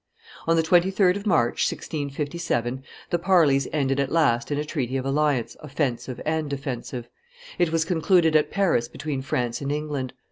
On 0.47 0.55
the 0.55 0.63
23d 0.63 1.15
of 1.15 1.27
March, 1.27 1.63
1657, 1.71 2.83
the 3.11 3.19
parleys 3.19 3.67
ended 3.71 3.99
at 3.99 4.11
last 4.11 4.49
in 4.49 4.57
a 4.57 4.65
treaty 4.65 4.97
of 4.97 5.05
alliance 5.05 5.55
offensive 5.59 6.19
and 6.25 6.49
defensive; 6.49 7.07
it 7.59 7.71
was 7.71 7.85
concluded 7.85 8.35
at 8.35 8.49
Paris 8.49 8.87
between 8.87 9.21
France 9.21 9.61
and 9.61 9.71
England. 9.71 10.13